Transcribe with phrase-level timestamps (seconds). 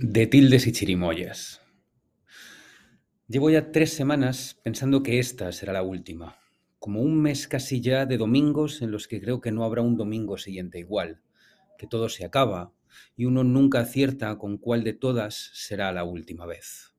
[0.00, 1.60] De tildes y chirimoyas.
[3.26, 6.36] Llevo ya tres semanas pensando que esta será la última,
[6.78, 9.96] como un mes casi ya de domingos en los que creo que no habrá un
[9.96, 11.20] domingo siguiente igual,
[11.78, 12.72] que todo se acaba
[13.16, 16.94] y uno nunca acierta con cuál de todas será la última vez.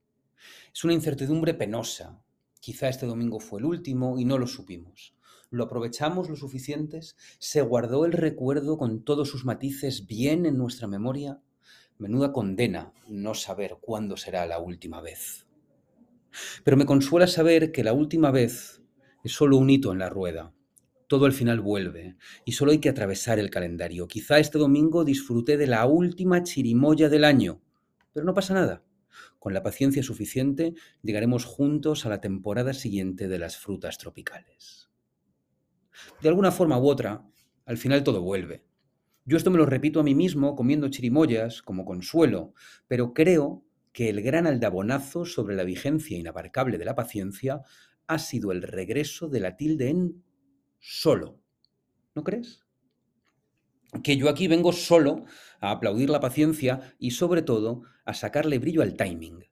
[0.73, 2.21] Es una incertidumbre penosa.
[2.59, 5.15] Quizá este domingo fue el último y no lo supimos.
[5.51, 7.15] ¿Lo aprovechamos lo suficientes?
[7.37, 11.41] ¿Se guardó el recuerdo con todos sus matices bien en nuestra memoria?
[11.99, 15.45] Menuda condena no saber cuándo será la última vez.
[16.63, 18.81] Pero me consuela saber que la última vez
[19.21, 20.53] es solo un hito en la rueda.
[21.07, 22.15] Todo al final vuelve
[22.45, 24.07] y solo hay que atravesar el calendario.
[24.07, 27.61] Quizá este domingo disfruté de la última chirimoya del año,
[28.13, 28.81] pero no pasa nada.
[29.37, 34.89] Con la paciencia suficiente llegaremos juntos a la temporada siguiente de las frutas tropicales.
[36.21, 37.25] De alguna forma u otra,
[37.65, 38.63] al final todo vuelve.
[39.29, 42.55] Yo esto me lo repito a mí mismo comiendo chirimoyas como consuelo,
[42.87, 47.61] pero creo que el gran aldabonazo sobre la vigencia inabarcable de la paciencia
[48.07, 50.23] ha sido el regreso de la tilde en
[50.79, 51.43] solo.
[52.15, 52.65] ¿No crees?
[54.01, 55.25] Que yo aquí vengo solo
[55.59, 59.45] a aplaudir la paciencia y sobre todo a sacarle brillo al timing.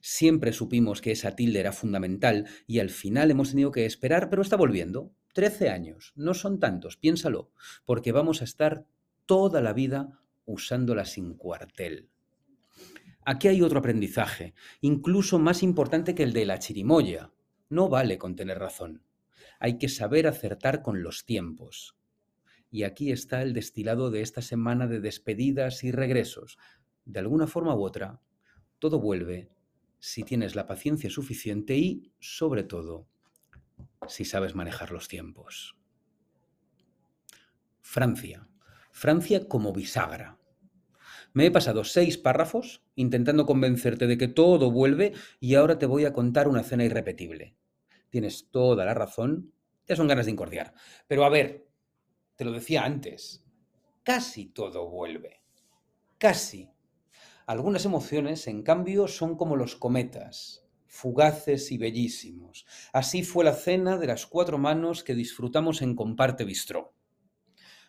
[0.00, 4.42] Siempre supimos que esa tilde era fundamental y al final hemos tenido que esperar, pero
[4.42, 5.12] está volviendo.
[5.32, 7.52] Trece años, no son tantos, piénsalo,
[7.84, 8.86] porque vamos a estar
[9.26, 12.08] toda la vida usándola sin cuartel.
[13.24, 17.32] Aquí hay otro aprendizaje, incluso más importante que el de la chirimoya.
[17.68, 19.02] No vale con tener razón.
[19.58, 21.96] Hay que saber acertar con los tiempos.
[22.70, 26.56] Y aquí está el destilado de esta semana de despedidas y regresos.
[27.04, 28.20] De alguna forma u otra,
[28.78, 29.48] todo vuelve
[29.98, 33.08] si tienes la paciencia suficiente y, sobre todo,
[34.06, 35.76] si sabes manejar los tiempos.
[37.80, 38.46] Francia.
[38.98, 40.38] Francia como bisagra.
[41.34, 46.06] Me he pasado seis párrafos intentando convencerte de que todo vuelve y ahora te voy
[46.06, 47.58] a contar una cena irrepetible.
[48.08, 49.52] Tienes toda la razón,
[49.86, 50.72] ya son ganas de incordiar.
[51.06, 51.68] Pero a ver,
[52.36, 53.44] te lo decía antes,
[54.02, 55.42] casi todo vuelve.
[56.16, 56.70] Casi.
[57.46, 62.64] Algunas emociones, en cambio, son como los cometas, fugaces y bellísimos.
[62.94, 66.94] Así fue la cena de las cuatro manos que disfrutamos en Comparte Bistró.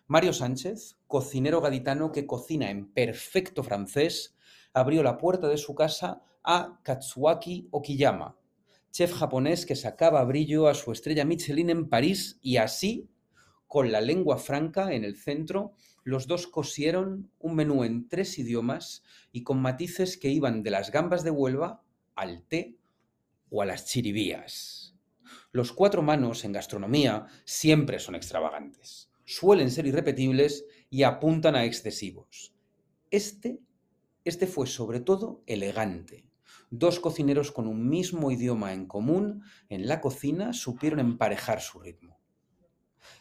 [0.09, 4.37] Mario Sánchez, cocinero gaditano que cocina en perfecto francés,
[4.71, 8.37] abrió la puerta de su casa a Katsuaki Okiyama,
[8.89, 13.09] chef japonés que sacaba brillo a su estrella Michelin en París y así,
[13.67, 15.73] con la lengua franca en el centro,
[16.05, 19.03] los dos cosieron un menú en tres idiomas
[19.33, 21.83] y con matices que iban de las gambas de Huelva
[22.15, 22.77] al té
[23.49, 24.95] o a las chiribías.
[25.51, 32.55] Los cuatro manos en gastronomía siempre son extravagantes suelen ser irrepetibles y apuntan a excesivos.
[33.11, 33.59] Este,
[34.23, 36.25] este fue sobre todo elegante.
[36.71, 42.21] Dos cocineros con un mismo idioma en común en la cocina supieron emparejar su ritmo.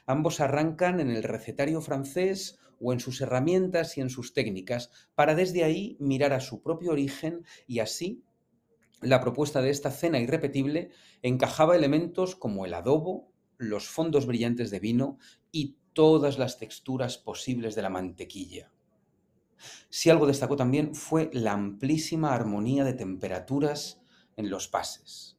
[0.07, 5.35] Ambos arrancan en el recetario francés o en sus herramientas y en sus técnicas, para
[5.35, 8.23] desde ahí mirar a su propio origen y así
[9.01, 10.91] la propuesta de esta cena irrepetible
[11.23, 15.19] encajaba elementos como el adobo, los fondos brillantes de vino
[15.51, 18.71] y todas las texturas posibles de la mantequilla.
[19.89, 24.03] Si algo destacó también fue la amplísima armonía de temperaturas
[24.37, 25.39] en los pases.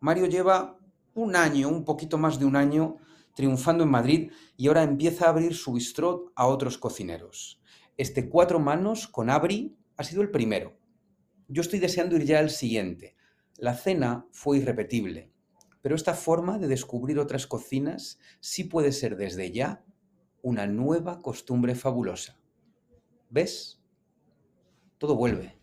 [0.00, 0.78] Mario lleva
[1.14, 2.98] un año, un poquito más de un año,
[3.34, 7.62] triunfando en Madrid y ahora empieza a abrir su bistrot a otros cocineros.
[7.96, 10.76] Este cuatro manos con Abri ha sido el primero.
[11.48, 13.16] Yo estoy deseando ir ya al siguiente.
[13.56, 15.32] La cena fue irrepetible.
[15.84, 19.84] Pero esta forma de descubrir otras cocinas sí puede ser desde ya
[20.40, 22.38] una nueva costumbre fabulosa.
[23.28, 23.82] ¿Ves?
[24.96, 25.58] Todo vuelve.